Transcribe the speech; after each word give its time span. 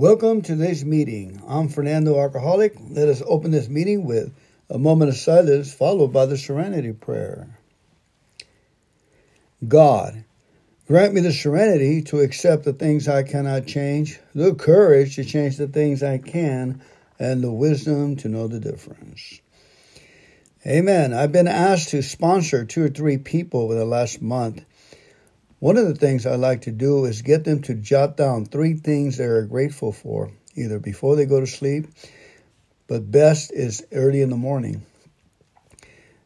Welcome 0.00 0.40
to 0.40 0.56
today's 0.56 0.82
meeting. 0.82 1.42
I'm 1.46 1.68
Fernando 1.68 2.18
Alcoholic. 2.18 2.74
Let 2.88 3.10
us 3.10 3.22
open 3.26 3.50
this 3.50 3.68
meeting 3.68 4.06
with 4.06 4.32
a 4.70 4.78
moment 4.78 5.10
of 5.10 5.16
silence 5.18 5.74
followed 5.74 6.10
by 6.10 6.24
the 6.24 6.38
serenity 6.38 6.94
prayer. 6.94 7.58
God, 9.68 10.24
grant 10.86 11.12
me 11.12 11.20
the 11.20 11.34
serenity 11.34 12.00
to 12.04 12.20
accept 12.20 12.64
the 12.64 12.72
things 12.72 13.08
I 13.08 13.24
cannot 13.24 13.66
change, 13.66 14.18
the 14.34 14.54
courage 14.54 15.16
to 15.16 15.24
change 15.24 15.58
the 15.58 15.68
things 15.68 16.02
I 16.02 16.16
can, 16.16 16.80
and 17.18 17.44
the 17.44 17.52
wisdom 17.52 18.16
to 18.16 18.28
know 18.30 18.48
the 18.48 18.58
difference. 18.58 19.42
Amen. 20.66 21.12
I've 21.12 21.32
been 21.32 21.46
asked 21.46 21.90
to 21.90 22.02
sponsor 22.02 22.64
two 22.64 22.84
or 22.84 22.88
three 22.88 23.18
people 23.18 23.60
over 23.60 23.74
the 23.74 23.84
last 23.84 24.22
month. 24.22 24.64
One 25.60 25.76
of 25.76 25.86
the 25.86 25.94
things 25.94 26.24
I 26.24 26.36
like 26.36 26.62
to 26.62 26.72
do 26.72 27.04
is 27.04 27.20
get 27.20 27.44
them 27.44 27.60
to 27.62 27.74
jot 27.74 28.16
down 28.16 28.46
three 28.46 28.74
things 28.74 29.18
they're 29.18 29.44
grateful 29.44 29.92
for, 29.92 30.32
either 30.54 30.78
before 30.78 31.16
they 31.16 31.26
go 31.26 31.38
to 31.38 31.46
sleep, 31.46 31.86
but 32.86 33.10
best 33.10 33.52
is 33.52 33.86
early 33.92 34.22
in 34.22 34.30
the 34.30 34.36
morning. 34.36 34.86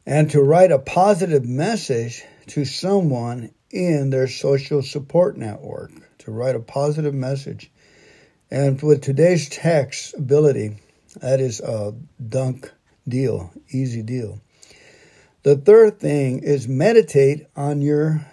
And 0.06 0.30
to 0.30 0.40
write 0.40 0.70
a 0.70 0.78
positive 0.78 1.44
message 1.44 2.22
to 2.48 2.64
someone 2.64 3.50
in 3.72 4.10
their 4.10 4.28
social 4.28 4.82
support 4.82 5.36
network, 5.36 5.90
to 6.18 6.30
write 6.30 6.54
a 6.54 6.60
positive 6.60 7.14
message. 7.14 7.72
And 8.52 8.80
with 8.80 9.02
today's 9.02 9.48
text 9.48 10.14
ability, 10.14 10.76
that 11.16 11.40
is 11.40 11.58
a 11.58 11.92
dunk 12.24 12.70
deal, 13.08 13.50
easy 13.68 14.02
deal. 14.02 14.40
The 15.42 15.56
third 15.56 15.98
thing 15.98 16.44
is 16.44 16.68
meditate 16.68 17.48
on 17.56 17.82
your 17.82 18.24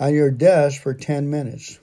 on 0.00 0.14
your 0.14 0.30
desk 0.30 0.80
for 0.80 0.94
10 0.94 1.30
minutes. 1.30 1.78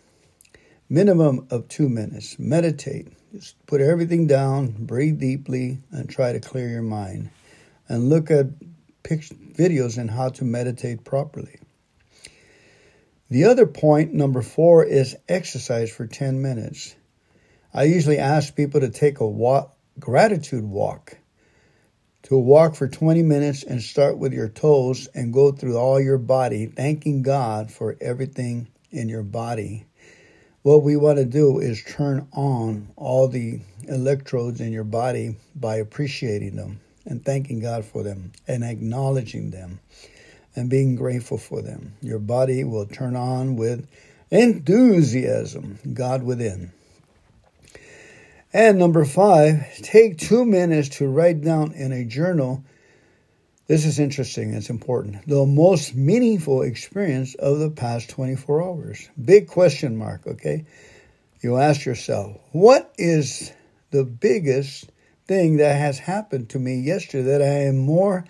Minimum 0.89 1.47
of 1.51 1.67
2 1.67 1.87
minutes. 1.87 2.39
Meditate. 2.39 3.07
Just 3.31 3.63
put 3.67 3.79
everything 3.79 4.25
down, 4.25 4.71
breathe 4.71 5.19
deeply 5.19 5.77
and 5.91 6.09
try 6.09 6.33
to 6.33 6.39
clear 6.39 6.67
your 6.67 6.81
mind. 6.81 7.29
And 7.87 8.09
look 8.09 8.31
at 8.31 8.47
videos 9.03 9.99
on 9.99 10.07
how 10.07 10.29
to 10.29 10.43
meditate 10.43 11.03
properly. 11.03 11.59
The 13.29 13.45
other 13.45 13.67
point, 13.67 14.13
number 14.13 14.41
4, 14.41 14.85
is 14.85 15.15
exercise 15.29 15.91
for 15.91 16.07
10 16.07 16.41
minutes. 16.41 16.95
I 17.73 17.83
usually 17.83 18.17
ask 18.17 18.55
people 18.55 18.79
to 18.81 18.89
take 18.89 19.19
a 19.19 19.27
walk, 19.27 19.75
gratitude 19.99 20.63
walk 20.63 21.17
to 22.27 22.37
walk 22.37 22.75
for 22.75 22.89
20 22.89 23.23
minutes 23.23 23.63
and 23.63 23.81
start 23.81 24.17
with 24.17 24.33
your 24.33 24.49
toes 24.49 25.07
and 25.15 25.31
go 25.31 25.53
through 25.53 25.77
all 25.77 25.97
your 25.97 26.17
body, 26.17 26.65
thanking 26.65 27.21
God 27.21 27.71
for 27.71 27.95
everything 28.01 28.67
in 28.91 29.07
your 29.07 29.23
body. 29.23 29.85
What 30.61 30.83
we 30.83 30.97
want 30.97 31.19
to 31.19 31.25
do 31.25 31.59
is 31.59 31.81
turn 31.85 32.27
on 32.33 32.89
all 32.97 33.29
the 33.29 33.61
electrodes 33.87 34.59
in 34.59 34.73
your 34.73 34.83
body 34.83 35.37
by 35.55 35.77
appreciating 35.77 36.57
them 36.57 36.81
and 37.05 37.23
thanking 37.23 37.61
God 37.61 37.85
for 37.85 38.03
them 38.03 38.33
and 38.45 38.61
acknowledging 38.61 39.51
them 39.51 39.79
and 40.53 40.69
being 40.69 40.97
grateful 40.97 41.37
for 41.37 41.61
them. 41.61 41.93
Your 42.01 42.19
body 42.19 42.65
will 42.65 42.87
turn 42.87 43.15
on 43.15 43.55
with 43.55 43.87
enthusiasm, 44.31 45.79
God 45.93 46.23
within. 46.23 46.73
And 48.53 48.79
number 48.79 49.03
five, 49.03 49.75
take 49.81 50.17
two 50.17 50.45
minutes 50.45 50.87
to 50.97 51.07
write 51.07 51.41
down 51.41 51.73
in 51.73 51.91
a 51.91 52.05
journal. 52.05 52.63
This 53.67 53.85
is 53.85 53.99
interesting, 53.99 54.53
it's 54.53 54.69
important. 54.69 55.27
The 55.27 55.45
most 55.45 55.95
meaningful 55.95 56.61
experience 56.61 57.35
of 57.35 57.59
the 57.59 57.69
past 57.69 58.09
24 58.09 58.63
hours. 58.63 59.09
Big 59.23 59.47
question 59.47 59.97
mark, 59.97 60.25
okay? 60.25 60.65
You 61.41 61.57
ask 61.57 61.85
yourself, 61.85 62.37
what 62.53 62.93
is 62.97 63.51
the 63.91 64.05
biggest 64.05 64.89
thing 65.27 65.57
that 65.57 65.77
has 65.77 65.99
happened 65.99 66.49
to 66.51 66.59
me 66.59 66.79
yesterday 66.79 67.23
that 67.31 67.41
I 67.41 67.65
am 67.65 67.77
more 67.77 68.23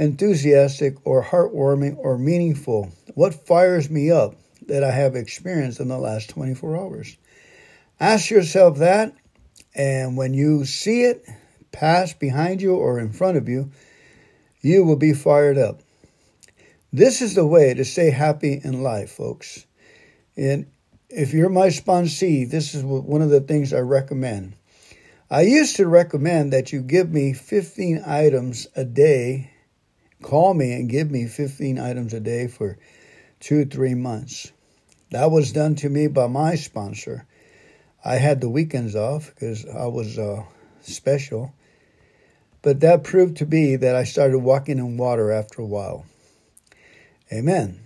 enthusiastic 0.00 0.96
or 1.06 1.22
heartwarming 1.22 1.96
or 1.96 2.18
meaningful? 2.18 2.90
What 3.14 3.46
fires 3.46 3.88
me 3.88 4.10
up 4.10 4.34
that 4.66 4.82
I 4.82 4.90
have 4.90 5.14
experienced 5.14 5.78
in 5.78 5.86
the 5.86 5.98
last 5.98 6.28
24 6.30 6.76
hours? 6.76 7.16
Ask 8.00 8.30
yourself 8.30 8.78
that 8.78 9.14
and 9.74 10.16
when 10.16 10.34
you 10.34 10.64
see 10.64 11.02
it 11.02 11.24
pass 11.72 12.12
behind 12.12 12.60
you 12.62 12.74
or 12.74 12.98
in 12.98 13.12
front 13.12 13.36
of 13.36 13.48
you, 13.48 13.70
you 14.60 14.84
will 14.84 14.96
be 14.96 15.12
fired 15.12 15.58
up. 15.58 15.80
This 16.92 17.20
is 17.20 17.34
the 17.34 17.46
way 17.46 17.74
to 17.74 17.84
stay 17.84 18.10
happy 18.10 18.60
in 18.62 18.82
life, 18.82 19.12
folks. 19.12 19.66
And 20.36 20.66
if 21.10 21.32
you're 21.32 21.50
my 21.50 21.68
sponsee, 21.68 22.48
this 22.48 22.74
is 22.74 22.82
one 22.82 23.22
of 23.22 23.30
the 23.30 23.40
things 23.40 23.72
I 23.72 23.80
recommend. 23.80 24.54
I 25.30 25.42
used 25.42 25.76
to 25.76 25.86
recommend 25.86 26.52
that 26.52 26.72
you 26.72 26.80
give 26.80 27.10
me 27.10 27.34
15 27.34 28.02
items 28.06 28.66
a 28.74 28.84
day. 28.84 29.50
Call 30.22 30.54
me 30.54 30.72
and 30.72 30.88
give 30.88 31.10
me 31.10 31.26
15 31.26 31.78
items 31.78 32.14
a 32.14 32.20
day 32.20 32.48
for 32.48 32.78
two, 33.38 33.66
three 33.66 33.94
months. 33.94 34.50
That 35.10 35.30
was 35.30 35.52
done 35.52 35.74
to 35.76 35.88
me 35.88 36.06
by 36.06 36.26
my 36.26 36.54
sponsor. 36.54 37.26
I 38.04 38.16
had 38.16 38.40
the 38.40 38.48
weekends 38.48 38.94
off 38.94 39.34
because 39.34 39.66
I 39.66 39.86
was 39.86 40.18
uh, 40.18 40.44
special. 40.82 41.52
But 42.62 42.80
that 42.80 43.04
proved 43.04 43.36
to 43.38 43.46
be 43.46 43.76
that 43.76 43.94
I 43.94 44.04
started 44.04 44.38
walking 44.38 44.78
in 44.78 44.96
water 44.96 45.30
after 45.30 45.62
a 45.62 45.66
while. 45.66 46.06
Amen. 47.32 47.80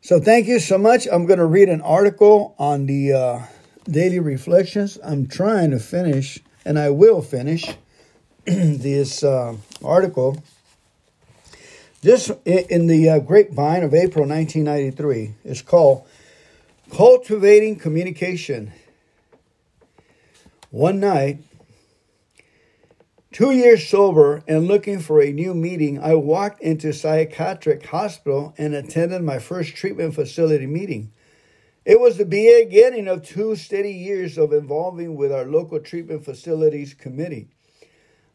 So 0.00 0.20
thank 0.20 0.46
you 0.46 0.60
so 0.60 0.78
much. 0.78 1.06
I'm 1.10 1.26
going 1.26 1.38
to 1.38 1.46
read 1.46 1.68
an 1.68 1.80
article 1.80 2.54
on 2.58 2.86
the 2.86 3.12
uh, 3.12 3.42
daily 3.90 4.20
reflections. 4.20 4.98
I'm 5.02 5.26
trying 5.26 5.70
to 5.72 5.78
finish, 5.78 6.38
and 6.64 6.78
I 6.78 6.90
will 6.90 7.22
finish 7.22 7.64
this 8.44 9.24
uh, 9.24 9.56
article. 9.84 10.42
This 12.02 12.30
in 12.44 12.86
the 12.86 13.08
uh, 13.08 13.18
Grapevine 13.18 13.82
of 13.82 13.94
April 13.94 14.28
1993 14.28 15.34
is 15.44 15.60
called 15.60 16.06
Cultivating 16.90 17.76
communication. 17.76 18.72
One 20.70 21.00
night, 21.00 21.40
two 23.32 23.50
years 23.50 23.86
sober 23.86 24.42
and 24.46 24.66
looking 24.66 25.00
for 25.00 25.20
a 25.20 25.32
new 25.32 25.52
meeting, 25.52 25.98
I 25.98 26.14
walked 26.14 26.62
into 26.62 26.92
psychiatric 26.92 27.84
hospital 27.86 28.54
and 28.56 28.74
attended 28.74 29.22
my 29.22 29.40
first 29.40 29.74
treatment 29.74 30.14
facility 30.14 30.66
meeting. 30.66 31.12
It 31.84 32.00
was 32.00 32.16
the 32.16 32.24
beginning 32.24 33.08
of 33.08 33.22
two 33.22 33.56
steady 33.56 33.92
years 33.92 34.38
of 34.38 34.52
involving 34.52 35.16
with 35.16 35.32
our 35.32 35.44
local 35.44 35.80
treatment 35.80 36.24
facilities 36.24 36.94
committee. 36.94 37.48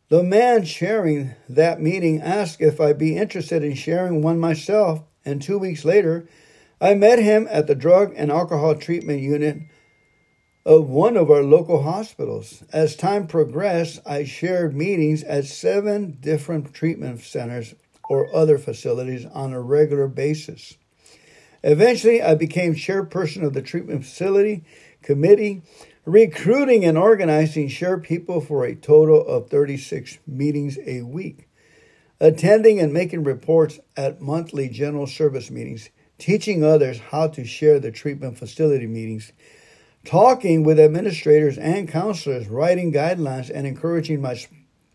The 0.09 0.23
man 0.23 0.65
chairing 0.65 1.35
that 1.47 1.81
meeting 1.81 2.21
asked 2.21 2.59
if 2.59 2.81
I'd 2.81 2.97
be 2.97 3.17
interested 3.17 3.63
in 3.63 3.75
sharing 3.75 4.21
one 4.21 4.39
myself, 4.39 5.03
and 5.23 5.41
two 5.41 5.57
weeks 5.57 5.85
later, 5.85 6.27
I 6.81 6.95
met 6.95 7.19
him 7.19 7.47
at 7.51 7.67
the 7.67 7.75
drug 7.75 8.11
and 8.17 8.31
alcohol 8.31 8.73
treatment 8.73 9.21
unit 9.21 9.61
of 10.65 10.89
one 10.89 11.15
of 11.15 11.29
our 11.29 11.43
local 11.43 11.83
hospitals. 11.83 12.63
As 12.73 12.95
time 12.95 13.27
progressed, 13.27 13.99
I 14.03 14.23
shared 14.23 14.75
meetings 14.75 15.23
at 15.23 15.45
seven 15.45 16.17
different 16.19 16.73
treatment 16.73 17.21
centers 17.21 17.75
or 18.09 18.35
other 18.35 18.57
facilities 18.57 19.27
on 19.27 19.53
a 19.53 19.61
regular 19.61 20.07
basis. 20.07 20.75
Eventually, 21.63 22.19
I 22.19 22.33
became 22.33 22.73
chairperson 22.73 23.43
of 23.43 23.53
the 23.53 23.61
treatment 23.61 24.03
facility 24.03 24.63
committee, 25.03 25.61
recruiting 26.03 26.83
and 26.83 26.97
organizing 26.97 27.67
share 27.67 27.99
people 27.99 28.41
for 28.41 28.65
a 28.65 28.73
total 28.73 29.23
of 29.27 29.51
36 29.51 30.17
meetings 30.25 30.79
a 30.87 31.03
week, 31.03 31.47
attending 32.19 32.79
and 32.79 32.91
making 32.91 33.23
reports 33.23 33.79
at 33.95 34.19
monthly 34.19 34.67
general 34.67 35.05
service 35.05 35.51
meetings 35.51 35.91
teaching 36.21 36.63
others 36.63 36.99
how 36.99 37.27
to 37.27 37.43
share 37.43 37.79
the 37.79 37.91
treatment 37.91 38.37
facility 38.37 38.85
meetings, 38.85 39.31
talking 40.05 40.63
with 40.63 40.79
administrators 40.79 41.57
and 41.57 41.89
counselors, 41.89 42.47
writing 42.47 42.93
guidelines, 42.93 43.49
and 43.51 43.65
encouraging 43.65 44.21
my 44.21 44.35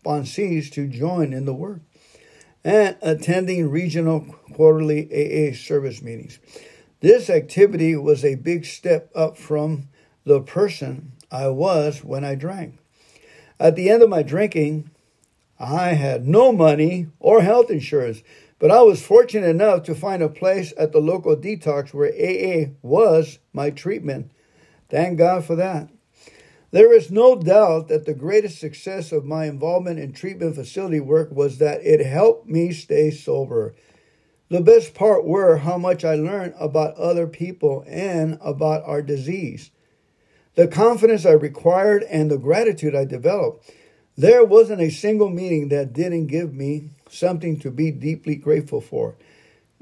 sponsees 0.05 0.71
to 0.71 0.87
join 0.87 1.33
in 1.33 1.43
the 1.43 1.53
work, 1.53 1.81
and 2.63 2.95
attending 3.01 3.69
regional 3.69 4.21
quarterly 4.53 5.03
AA 5.11 5.53
service 5.53 6.01
meetings. 6.01 6.39
This 7.01 7.29
activity 7.29 7.93
was 7.97 8.23
a 8.23 8.35
big 8.35 8.65
step 8.65 9.11
up 9.13 9.37
from 9.37 9.89
the 10.23 10.39
person 10.39 11.11
I 11.29 11.49
was 11.49 12.05
when 12.05 12.23
I 12.23 12.35
drank. 12.35 12.79
At 13.59 13.75
the 13.75 13.89
end 13.89 14.01
of 14.01 14.09
my 14.09 14.23
drinking, 14.23 14.91
I 15.59 15.89
had 15.89 16.25
no 16.25 16.53
money 16.53 17.07
or 17.19 17.41
health 17.41 17.69
insurance, 17.69 18.21
but 18.59 18.71
I 18.71 18.81
was 18.81 19.05
fortunate 19.05 19.47
enough 19.47 19.83
to 19.83 19.95
find 19.95 20.23
a 20.23 20.29
place 20.29 20.73
at 20.77 20.91
the 20.91 20.99
local 20.99 21.35
detox 21.35 21.93
where 21.93 22.11
AA 22.11 22.71
was 22.81 23.39
my 23.53 23.69
treatment. 23.69 24.31
Thank 24.89 25.17
God 25.17 25.45
for 25.45 25.55
that. 25.55 25.89
There 26.71 26.93
is 26.93 27.11
no 27.11 27.35
doubt 27.35 27.87
that 27.87 28.05
the 28.05 28.13
greatest 28.13 28.59
success 28.59 29.11
of 29.11 29.23
my 29.25 29.45
involvement 29.45 29.99
in 29.99 30.11
treatment 30.11 30.55
facility 30.55 30.99
work 30.99 31.31
was 31.31 31.59
that 31.59 31.81
it 31.83 32.05
helped 32.05 32.47
me 32.47 32.71
stay 32.73 33.09
sober. 33.11 33.75
The 34.49 34.61
best 34.61 34.93
part 34.93 35.25
were 35.25 35.57
how 35.57 35.77
much 35.77 36.03
I 36.03 36.15
learned 36.15 36.55
about 36.59 36.95
other 36.95 37.27
people 37.27 37.83
and 37.87 38.37
about 38.41 38.83
our 38.85 39.01
disease. 39.01 39.71
the 40.57 40.67
confidence 40.67 41.23
I 41.23 41.33
required, 41.33 42.03
and 42.09 42.31
the 42.31 42.37
gratitude 42.39 42.95
I 42.95 43.05
developed. 43.05 43.71
There 44.19 44.43
wasn't 44.43 44.81
a 44.81 44.89
single 44.89 45.29
meeting 45.29 45.69
that 45.69 45.93
didn't 45.93 46.25
give 46.25 46.51
me 46.51 46.89
something 47.07 47.59
to 47.59 47.69
be 47.69 47.91
deeply 47.91 48.33
grateful 48.33 48.81
for. 48.81 49.13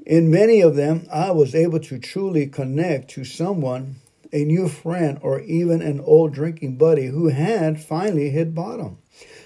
In 0.06 0.30
many 0.30 0.60
of 0.60 0.76
them, 0.76 1.08
I 1.10 1.32
was 1.32 1.56
able 1.56 1.80
to 1.80 1.98
truly 1.98 2.46
connect 2.48 3.12
to 3.12 3.24
someone, 3.24 3.96
a 4.34 4.44
new 4.44 4.68
friend, 4.68 5.20
or 5.22 5.40
even 5.40 5.82
an 5.82 6.02
old 6.02 6.34
drinking 6.34 6.76
buddy 6.76 7.06
who 7.06 7.30
had 7.30 7.82
finally 7.82 8.30
hit 8.30 8.54
bottom. 8.54 8.98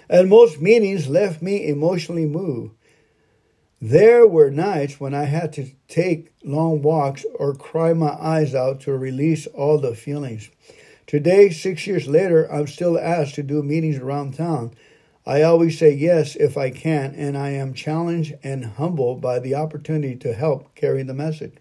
And 0.10 0.28
most 0.28 0.60
meetings 0.60 1.08
left 1.08 1.40
me 1.40 1.68
emotionally 1.68 2.26
moved. 2.26 2.74
There 3.80 4.26
were 4.28 4.50
nights 4.50 5.00
when 5.00 5.14
I 5.14 5.26
had 5.26 5.54
to 5.54 5.70
take 5.88 6.34
long 6.44 6.82
walks 6.82 7.26
or 7.36 7.54
cry 7.54 7.94
my 7.94 8.18
eyes 8.20 8.56
out 8.56 8.82
to 8.82 8.98
release 8.98 9.46
all 9.46 9.78
the 9.78 9.94
feelings. 9.94 10.50
Today, 11.10 11.50
six 11.50 11.88
years 11.88 12.08
later, 12.08 12.46
I'm 12.54 12.68
still 12.68 12.96
asked 12.96 13.34
to 13.34 13.42
do 13.42 13.64
meetings 13.64 13.98
around 13.98 14.36
town. 14.36 14.76
I 15.26 15.42
always 15.42 15.76
say 15.76 15.92
yes 15.92 16.36
if 16.36 16.56
I 16.56 16.70
can, 16.70 17.16
and 17.16 17.36
I 17.36 17.50
am 17.50 17.74
challenged 17.74 18.36
and 18.44 18.64
humbled 18.64 19.20
by 19.20 19.40
the 19.40 19.56
opportunity 19.56 20.16
to 20.18 20.36
help 20.36 20.76
carry 20.76 21.02
the 21.02 21.16
message. 21.16 21.56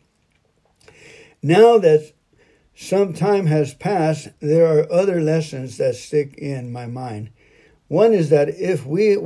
Now 1.42 1.78
that 1.78 2.12
some 2.74 3.14
time 3.14 3.46
has 3.46 3.72
passed, 3.72 4.28
there 4.40 4.66
are 4.66 4.92
other 4.92 5.18
lessons 5.18 5.78
that 5.78 5.96
stick 5.96 6.34
in 6.36 6.70
my 6.70 6.84
mind. 6.84 7.30
One 7.86 8.12
is 8.12 8.28
that 8.28 8.50
if 8.50 8.84
we 8.84 9.16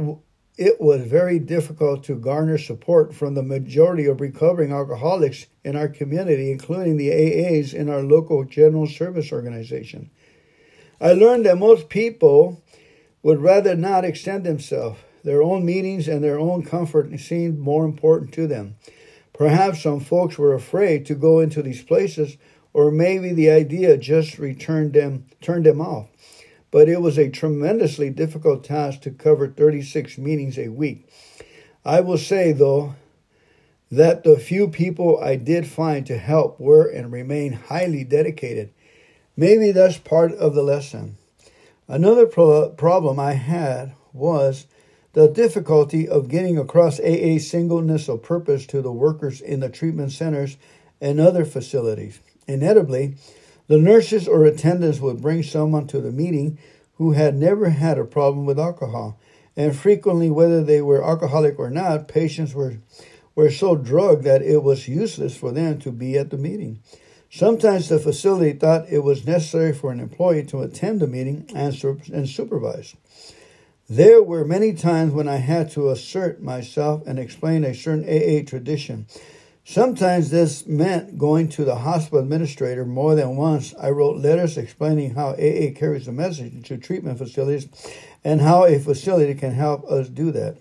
it 0.63 0.81
was 0.81 1.03
very 1.03 1.41
difficult 1.41 2.05
to 2.05 2.15
garner 2.15 2.57
support 2.57 3.13
from 3.13 3.35
the 3.35 3.43
majority 3.43 4.07
of 4.07 4.21
recovering 4.21 4.71
alcoholics 4.71 5.47
in 5.65 5.75
our 5.75 5.89
community, 5.89 6.53
including 6.53 6.97
the 6.97 7.11
AAs 7.11 7.75
in 7.75 7.91
our 7.91 8.03
local 8.03 8.45
general 8.45 8.87
service 8.87 9.33
organization. 9.33 10.09
I 11.01 11.15
learned 11.15 11.47
that 11.47 11.59
most 11.59 11.89
people 11.89 12.63
would 13.25 13.41
rather 13.41 13.75
not 13.75 14.05
extend 14.05 14.45
themselves. 14.45 15.01
Their 15.25 15.43
own 15.43 15.65
meetings 15.65 16.07
and 16.07 16.23
their 16.23 16.39
own 16.39 16.63
comfort 16.63 17.19
seemed 17.19 17.59
more 17.59 17.85
important 17.85 18.33
to 18.35 18.47
them. 18.47 18.77
Perhaps 19.33 19.83
some 19.83 19.99
folks 19.99 20.39
were 20.39 20.55
afraid 20.55 21.07
to 21.07 21.17
go 21.17 21.41
into 21.41 21.61
these 21.61 21.83
places, 21.83 22.37
or 22.73 22.93
maybe 22.93 23.33
the 23.33 23.51
idea 23.51 23.97
just 23.97 24.39
returned 24.39 24.93
them 24.93 25.27
turned 25.41 25.67
them 25.67 25.81
off 25.81 26.09
but 26.73 26.89
it 26.89 27.01
was 27.01 27.19
a 27.19 27.29
tremendously 27.29 28.11
difficult 28.11 28.65
task 28.65 29.03
to 29.03 29.11
cover 29.13 29.47
36 29.47 30.19
meetings 30.19 30.59
a 30.59 30.69
week. 30.69 31.07
I 31.85 32.01
will 32.01 32.19
say, 32.19 32.51
though, 32.51 32.97
that 33.91 34.25
the 34.25 34.39
few 34.39 34.69
people 34.69 35.21
I 35.23 35.37
did 35.37 35.67
find 35.67 36.07
to 36.07 36.17
help 36.17 36.59
were 36.59 36.89
and 36.89 37.13
remain 37.13 37.53
highly 37.53 38.05
dedicated. 38.05 38.73
Maybe 39.37 39.71
that's 39.71 39.99
part 39.99 40.33
of 40.33 40.55
the 40.55 40.63
lesson. 40.63 41.19
Another 41.87 42.27
pro- 42.27 42.71
problem 42.71 43.21
I 43.21 43.35
had 43.35 43.95
was 44.15 44.67
the 45.13 45.29
difficulty 45.29 46.09
of 46.09 46.29
getting 46.29 46.57
across 46.57 46.99
AA 46.99 47.39
singleness 47.39 48.09
of 48.09 48.23
purpose 48.23 48.65
to 48.69 48.81
the 48.81 48.93
workers 48.93 49.43
in 49.43 49.61
the 49.61 49.69
treatment 49.69 50.13
centers 50.13 50.57
and 51.03 51.21
other 51.21 51.45
facilities. 51.45 52.21
Inevitably, 52.49 53.17
the 53.67 53.79
nurses 53.79 54.29
or 54.29 54.45
attendants 54.45 55.01
would 55.01 55.23
bring 55.23 55.43
someone 55.43 55.87
to 55.89 56.01
the 56.01 56.11
meeting 56.13 56.59
who 56.97 57.13
had 57.13 57.37
never 57.37 57.71
had 57.71 57.99
a 57.99 58.05
problem 58.05 58.47
with 58.47 58.59
alcohol, 58.59 59.19
and 59.57 59.77
frequently, 59.77 60.31
whether 60.31 60.63
they 60.63 60.81
were 60.81 61.05
alcoholic 61.05 61.59
or 61.59 61.71
not, 61.71 62.09
patients 62.09 62.55
were, 62.55 62.77
were 63.35 63.51
so 63.51 63.77
drugged 63.77 64.25
that 64.25 64.43
it 64.43 64.63
was 64.63 64.89
useless 64.89 65.37
for 65.37 65.53
them 65.53 65.79
to 65.81 65.93
be 65.93 66.17
at 66.17 66.31
the 66.31 66.39
meeting. 66.39 66.81
Sometimes 67.31 67.89
the 67.89 67.99
facility 67.99 68.53
thought 68.53 68.91
it 68.91 69.01
was 69.01 69.27
necessary 69.27 69.73
for 69.73 69.91
an 69.91 70.01
employee 70.01 70.45
to 70.45 70.61
attend 70.61 71.01
the 71.01 71.07
meeting 71.07 71.47
and, 71.55 71.75
and 72.13 72.29
supervise. 72.29 72.95
There 73.89 74.23
were 74.23 74.45
many 74.45 74.75
times 74.75 75.13
when 75.13 75.29
I 75.29 75.37
had 75.37 75.71
to 75.73 75.91
assert 75.91 76.43
myself 76.43 77.03
and 77.07 77.19
explain 77.19 77.65
a 77.65 77.75
certain 77.75 78.05
AA 78.05 78.43
tradition 78.47 79.07
Sometimes 79.65 80.31
this 80.31 80.67
meant 80.67 81.17
going 81.17 81.49
to 81.51 81.65
the 81.65 81.77
hospital 81.77 82.19
administrator 82.19 82.85
more 82.85 83.15
than 83.15 83.37
once. 83.37 83.73
I 83.81 83.91
wrote 83.91 84.17
letters 84.17 84.59
explaining 84.59 85.15
how 85.15 85.31
AA 85.31 85.71
carries 85.75 86.07
the 86.07 86.13
message 86.13 86.67
to 86.67 86.77
treatment 86.77 87.19
facilities 87.19 87.69
and 88.25 88.41
how 88.41 88.65
a 88.65 88.81
facility 88.81 89.35
can 89.35 89.53
help 89.53 89.85
us 89.85 90.09
do 90.09 90.33
that. 90.33 90.59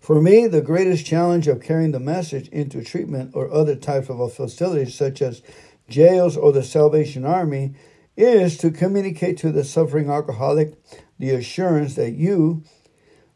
For 0.00 0.20
me, 0.20 0.46
the 0.46 0.62
greatest 0.62 1.06
challenge 1.06 1.48
of 1.48 1.60
carrying 1.60 1.90
the 1.90 2.00
message 2.00 2.48
into 2.48 2.84
treatment 2.84 3.32
or 3.34 3.52
other 3.52 3.74
types 3.74 4.08
of 4.08 4.32
facilities, 4.32 4.94
such 4.94 5.20
as 5.20 5.42
jails 5.88 6.36
or 6.36 6.52
the 6.52 6.62
Salvation 6.62 7.24
Army, 7.24 7.74
is 8.16 8.56
to 8.58 8.70
communicate 8.70 9.38
to 9.38 9.50
the 9.50 9.64
suffering 9.64 10.08
alcoholic 10.08 10.74
the 11.18 11.30
assurance 11.30 11.94
that 11.96 12.12
you, 12.12 12.62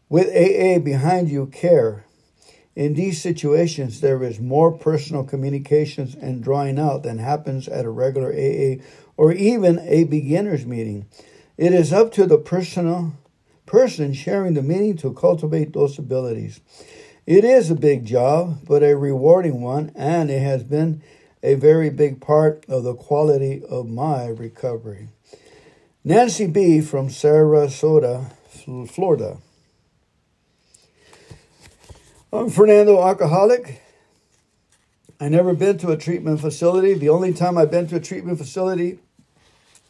with 0.08 0.28
AA 0.28 0.78
behind 0.78 1.28
you, 1.28 1.46
care 1.46 2.05
in 2.76 2.92
these 2.92 3.22
situations, 3.22 4.02
there 4.02 4.22
is 4.22 4.38
more 4.38 4.70
personal 4.70 5.24
communications 5.24 6.14
and 6.14 6.44
drawing 6.44 6.78
out 6.78 7.02
than 7.02 7.16
happens 7.16 7.68
at 7.68 7.86
a 7.86 7.90
regular 7.90 8.28
AA 8.28 8.82
or 9.16 9.32
even 9.32 9.78
a 9.78 10.04
beginner's 10.04 10.66
meeting. 10.66 11.06
It 11.56 11.72
is 11.72 11.90
up 11.90 12.12
to 12.12 12.26
the 12.26 12.36
personal 12.36 13.14
person 13.64 14.12
sharing 14.12 14.52
the 14.52 14.62
meeting 14.62 14.98
to 14.98 15.14
cultivate 15.14 15.72
those 15.72 15.98
abilities. 15.98 16.60
It 17.26 17.44
is 17.44 17.70
a 17.70 17.74
big 17.74 18.04
job, 18.04 18.58
but 18.66 18.82
a 18.82 18.94
rewarding 18.94 19.62
one, 19.62 19.90
and 19.94 20.30
it 20.30 20.42
has 20.42 20.62
been 20.62 21.02
a 21.42 21.54
very 21.54 21.88
big 21.88 22.20
part 22.20 22.66
of 22.68 22.84
the 22.84 22.94
quality 22.94 23.62
of 23.68 23.88
my 23.88 24.26
recovery. 24.26 25.08
Nancy 26.04 26.46
B. 26.46 26.82
from 26.82 27.08
Sarasota, 27.08 28.32
Florida. 28.88 29.38
I'm 32.32 32.50
Fernando 32.50 33.00
Alcoholic. 33.00 33.80
I 35.20 35.28
never 35.28 35.54
been 35.54 35.78
to 35.78 35.92
a 35.92 35.96
treatment 35.96 36.40
facility. 36.40 36.94
The 36.94 37.08
only 37.08 37.32
time 37.32 37.56
I've 37.56 37.70
been 37.70 37.86
to 37.86 37.96
a 37.96 38.00
treatment 38.00 38.38
facility 38.38 38.98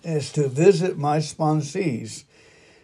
is 0.05 0.31
to 0.33 0.47
visit 0.47 0.99
my 0.99 1.17
sponsees. 1.17 2.25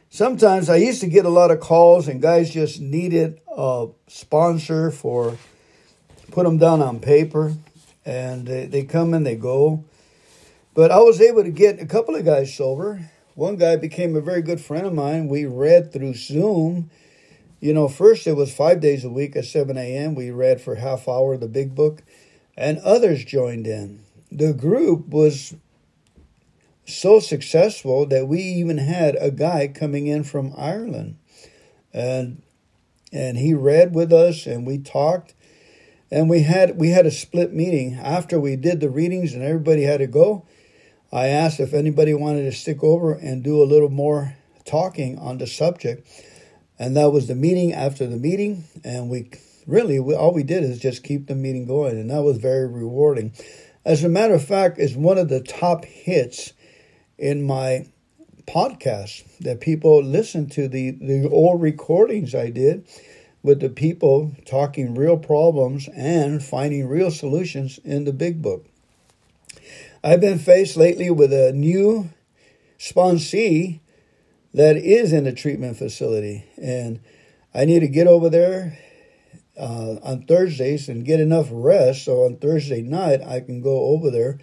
Sometimes 0.08 0.70
I 0.70 0.76
used 0.76 1.02
to 1.02 1.06
get 1.06 1.26
a 1.26 1.28
lot 1.28 1.50
of 1.50 1.60
calls, 1.60 2.08
and 2.08 2.22
guys 2.22 2.50
just 2.50 2.80
needed 2.80 3.42
a 3.54 3.88
sponsor 4.06 4.90
for 4.90 5.36
put 6.30 6.44
them 6.44 6.56
down 6.56 6.80
on 6.80 6.98
paper, 6.98 7.52
and 8.06 8.46
they, 8.46 8.64
they 8.64 8.84
come 8.84 9.12
and 9.12 9.26
they 9.26 9.36
go. 9.36 9.84
But 10.72 10.90
I 10.90 11.00
was 11.00 11.20
able 11.20 11.44
to 11.44 11.50
get 11.50 11.78
a 11.78 11.86
couple 11.86 12.16
of 12.16 12.24
guys 12.24 12.54
sober. 12.54 13.10
One 13.34 13.56
guy 13.56 13.76
became 13.76 14.16
a 14.16 14.22
very 14.22 14.40
good 14.40 14.62
friend 14.62 14.86
of 14.86 14.94
mine. 14.94 15.28
We 15.28 15.44
read 15.44 15.92
through 15.92 16.14
Zoom 16.14 16.88
you 17.62 17.72
know, 17.72 17.86
first 17.86 18.26
it 18.26 18.32
was 18.32 18.52
five 18.52 18.80
days 18.80 19.04
a 19.04 19.08
week 19.08 19.36
at 19.36 19.44
7 19.44 19.78
a.m. 19.78 20.16
We 20.16 20.32
read 20.32 20.60
for 20.60 20.74
half 20.74 21.06
hour 21.06 21.36
the 21.36 21.46
big 21.46 21.76
book, 21.76 22.02
and 22.56 22.78
others 22.78 23.24
joined 23.24 23.68
in. 23.68 24.02
The 24.32 24.52
group 24.52 25.06
was 25.06 25.54
so 26.84 27.20
successful 27.20 28.04
that 28.06 28.26
we 28.26 28.40
even 28.40 28.78
had 28.78 29.16
a 29.20 29.30
guy 29.30 29.68
coming 29.68 30.08
in 30.08 30.24
from 30.24 30.52
Ireland, 30.58 31.18
and 31.94 32.42
and 33.12 33.38
he 33.38 33.54
read 33.54 33.94
with 33.94 34.12
us, 34.12 34.44
and 34.44 34.66
we 34.66 34.78
talked, 34.78 35.34
and 36.10 36.28
we 36.28 36.42
had 36.42 36.76
we 36.76 36.90
had 36.90 37.06
a 37.06 37.12
split 37.12 37.52
meeting 37.52 37.94
after 37.94 38.40
we 38.40 38.56
did 38.56 38.80
the 38.80 38.90
readings, 38.90 39.34
and 39.34 39.44
everybody 39.44 39.84
had 39.84 40.00
to 40.00 40.08
go. 40.08 40.44
I 41.12 41.28
asked 41.28 41.60
if 41.60 41.74
anybody 41.74 42.12
wanted 42.12 42.42
to 42.42 42.52
stick 42.52 42.82
over 42.82 43.12
and 43.12 43.44
do 43.44 43.62
a 43.62 43.70
little 43.70 43.88
more 43.88 44.34
talking 44.64 45.16
on 45.16 45.38
the 45.38 45.46
subject 45.46 46.08
and 46.82 46.96
that 46.96 47.12
was 47.12 47.28
the 47.28 47.36
meeting 47.36 47.72
after 47.72 48.08
the 48.08 48.16
meeting. 48.16 48.64
And 48.82 49.08
we 49.08 49.30
really, 49.68 50.00
we, 50.00 50.16
all 50.16 50.34
we 50.34 50.42
did 50.42 50.64
is 50.64 50.80
just 50.80 51.04
keep 51.04 51.28
the 51.28 51.36
meeting 51.36 51.64
going. 51.64 51.96
And 51.96 52.10
that 52.10 52.22
was 52.22 52.38
very 52.38 52.66
rewarding. 52.66 53.32
As 53.84 54.02
a 54.02 54.08
matter 54.08 54.34
of 54.34 54.44
fact, 54.44 54.78
it's 54.80 54.96
one 54.96 55.16
of 55.16 55.28
the 55.28 55.40
top 55.40 55.84
hits 55.84 56.54
in 57.16 57.44
my 57.44 57.86
podcast 58.48 59.22
that 59.38 59.60
people 59.60 60.02
listen 60.02 60.48
to 60.50 60.66
the, 60.66 60.90
the 60.90 61.28
old 61.30 61.62
recordings 61.62 62.34
I 62.34 62.50
did 62.50 62.84
with 63.44 63.60
the 63.60 63.68
people 63.68 64.32
talking 64.44 64.96
real 64.96 65.16
problems 65.16 65.88
and 65.94 66.42
finding 66.42 66.88
real 66.88 67.12
solutions 67.12 67.78
in 67.84 68.06
the 68.06 68.12
big 68.12 68.42
book. 68.42 68.66
I've 70.02 70.20
been 70.20 70.40
faced 70.40 70.76
lately 70.76 71.10
with 71.10 71.32
a 71.32 71.52
new 71.52 72.10
sponsee 72.76 73.78
that 74.54 74.76
is 74.76 75.12
in 75.12 75.26
a 75.26 75.32
treatment 75.32 75.76
facility. 75.76 76.44
And 76.60 77.00
I 77.54 77.64
need 77.64 77.80
to 77.80 77.88
get 77.88 78.06
over 78.06 78.28
there 78.28 78.78
uh, 79.58 79.96
on 80.02 80.22
Thursdays 80.22 80.88
and 80.88 81.04
get 81.04 81.20
enough 81.20 81.48
rest 81.50 82.04
so 82.04 82.24
on 82.24 82.36
Thursday 82.36 82.82
night 82.82 83.20
I 83.22 83.40
can 83.40 83.60
go 83.60 83.86
over 83.86 84.10
there 84.10 84.38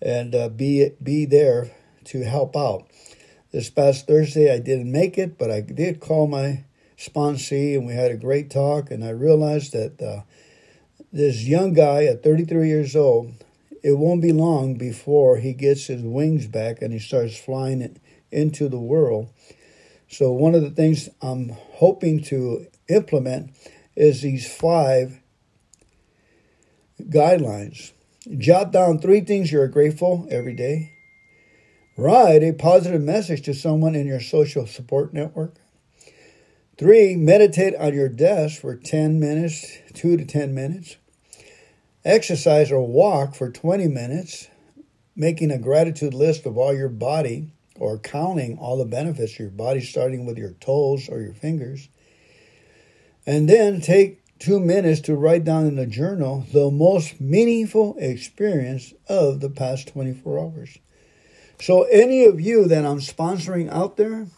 and 0.00 0.34
uh, 0.34 0.48
be 0.48 0.90
be 1.02 1.24
there 1.24 1.70
to 2.04 2.24
help 2.24 2.56
out. 2.56 2.86
This 3.52 3.70
past 3.70 4.06
Thursday 4.06 4.52
I 4.52 4.58
didn't 4.58 4.90
make 4.90 5.18
it, 5.18 5.38
but 5.38 5.50
I 5.50 5.60
did 5.60 6.00
call 6.00 6.26
my 6.26 6.64
sponsee 6.96 7.74
and 7.74 7.86
we 7.86 7.94
had 7.94 8.10
a 8.10 8.16
great 8.16 8.50
talk. 8.50 8.90
And 8.90 9.04
I 9.04 9.10
realized 9.10 9.72
that 9.72 10.00
uh, 10.00 10.22
this 11.12 11.44
young 11.44 11.72
guy 11.72 12.04
at 12.04 12.22
33 12.22 12.68
years 12.68 12.96
old 12.96 13.32
it 13.82 13.96
won't 13.96 14.22
be 14.22 14.32
long 14.32 14.74
before 14.74 15.36
he 15.36 15.52
gets 15.52 15.86
his 15.86 16.02
wings 16.02 16.46
back 16.46 16.82
and 16.82 16.92
he 16.92 16.98
starts 16.98 17.38
flying 17.38 17.80
it 17.80 17.96
into 18.30 18.68
the 18.68 18.78
world. 18.78 19.28
So, 20.08 20.32
one 20.32 20.54
of 20.54 20.62
the 20.62 20.70
things 20.70 21.08
I'm 21.20 21.50
hoping 21.50 22.22
to 22.24 22.66
implement 22.88 23.52
is 23.94 24.22
these 24.22 24.50
five 24.50 25.20
guidelines. 27.00 27.92
Jot 28.36 28.72
down 28.72 28.98
three 28.98 29.20
things 29.20 29.52
you're 29.52 29.68
grateful 29.68 30.26
every 30.30 30.54
day. 30.54 30.92
Write 31.96 32.42
a 32.42 32.52
positive 32.52 33.02
message 33.02 33.42
to 33.42 33.54
someone 33.54 33.94
in 33.94 34.06
your 34.06 34.20
social 34.20 34.66
support 34.66 35.12
network. 35.12 35.56
Three, 36.78 37.16
meditate 37.16 37.74
on 37.74 37.92
your 37.92 38.08
desk 38.08 38.60
for 38.60 38.76
10 38.76 39.18
minutes, 39.18 39.78
2 39.94 40.16
to 40.16 40.24
10 40.24 40.54
minutes. 40.54 40.96
Exercise 42.04 42.70
or 42.70 42.86
walk 42.86 43.34
for 43.34 43.50
20 43.50 43.88
minutes, 43.88 44.48
making 45.16 45.50
a 45.50 45.58
gratitude 45.58 46.14
list 46.14 46.46
of 46.46 46.56
all 46.56 46.72
your 46.72 46.88
body 46.88 47.50
or 47.78 47.98
counting 47.98 48.58
all 48.58 48.76
the 48.76 48.84
benefits 48.84 49.34
of 49.34 49.38
your 49.38 49.50
body, 49.50 49.80
starting 49.80 50.26
with 50.26 50.36
your 50.36 50.52
toes 50.52 51.08
or 51.08 51.20
your 51.20 51.34
fingers. 51.34 51.88
And 53.26 53.48
then 53.48 53.80
take 53.80 54.22
two 54.38 54.60
minutes 54.60 55.00
to 55.02 55.14
write 55.14 55.44
down 55.44 55.66
in 55.66 55.78
a 55.78 55.86
journal 55.86 56.46
the 56.52 56.70
most 56.70 57.20
meaningful 57.20 57.96
experience 57.98 58.92
of 59.08 59.40
the 59.40 59.50
past 59.50 59.88
24 59.88 60.38
hours. 60.38 60.78
So, 61.60 61.82
any 61.84 62.24
of 62.24 62.40
you 62.40 62.66
that 62.66 62.84
I'm 62.84 63.00
sponsoring 63.00 63.68
out 63.70 63.96
there, 63.96 64.28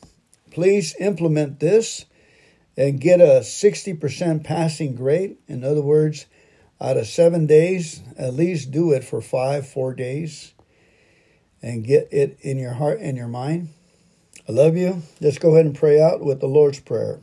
please 0.51 0.95
implement 0.99 1.61
this 1.61 2.07
and 2.77 3.01
get 3.01 3.21
a 3.21 3.41
60% 3.41 4.43
passing 4.43 4.95
grade. 4.95 5.37
In 5.47 5.63
other 5.63 5.83
words, 5.83 6.25
out 6.81 6.97
of 6.97 7.07
seven 7.07 7.47
days, 7.47 8.01
at 8.17 8.33
least 8.33 8.71
do 8.71 8.93
it 8.93 9.05
for 9.05 9.21
five, 9.21 9.69
four 9.69 9.93
days 9.93 10.55
and 11.63 11.85
get 11.85 12.09
it 12.13 12.39
in 12.41 12.59
your 12.59 12.75
heart 12.75 13.01
and 13.01 13.17
your 13.17 13.29
mind. 13.29 13.69
I 14.49 14.53
love 14.53 14.77
you. 14.77 15.03
Let's 15.21 15.39
go 15.39 15.55
ahead 15.55 15.67
and 15.67 15.75
pray 15.75 16.01
out 16.01 16.25
with 16.25 16.41
the 16.41 16.47
Lord's 16.47 16.81
Prayer. 16.81 17.21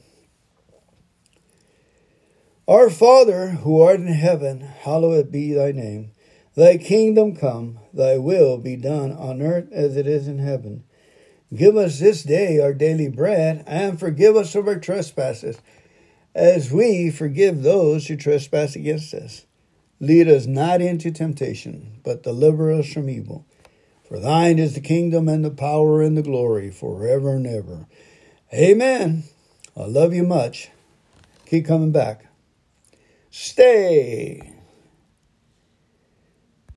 Our 2.67 2.89
Father, 2.89 3.49
who 3.49 3.81
art 3.81 3.99
in 3.99 4.07
heaven, 4.07 4.59
hallowed 4.59 5.31
be 5.31 5.53
thy 5.53 5.71
name. 5.71 6.11
Thy 6.55 6.77
kingdom 6.77 7.35
come, 7.35 7.79
thy 7.93 8.17
will 8.17 8.57
be 8.57 8.75
done 8.75 9.11
on 9.11 9.41
earth 9.41 9.71
as 9.71 9.95
it 9.95 10.07
is 10.07 10.27
in 10.27 10.39
heaven. 10.39 10.83
Give 11.55 11.77
us 11.77 11.99
this 11.99 12.23
day 12.23 12.59
our 12.59 12.73
daily 12.73 13.07
bread, 13.07 13.63
and 13.67 13.99
forgive 13.99 14.35
us 14.35 14.53
of 14.53 14.67
our 14.67 14.79
trespasses, 14.79 15.57
as 16.35 16.71
we 16.71 17.09
forgive 17.09 17.61
those 17.63 18.07
who 18.07 18.17
trespass 18.17 18.75
against 18.75 19.13
us. 19.13 19.45
Lead 19.99 20.27
us 20.27 20.45
not 20.45 20.81
into 20.81 21.09
temptation, 21.09 22.01
but 22.03 22.23
deliver 22.23 22.71
us 22.71 22.91
from 22.91 23.09
evil. 23.09 23.45
For 24.07 24.19
thine 24.19 24.57
is 24.57 24.73
the 24.73 24.81
kingdom 24.81 25.27
and 25.27 25.43
the 25.43 25.51
power 25.51 26.01
and 26.01 26.17
the 26.17 26.21
glory 26.21 26.71
forever 26.71 27.35
and 27.35 27.45
ever. 27.45 27.87
Amen. 28.53 29.23
I 29.75 29.83
love 29.83 30.13
you 30.13 30.23
much. 30.23 30.69
Keep 31.45 31.65
coming 31.65 31.91
back. 31.91 32.27
Stay. 33.29 34.56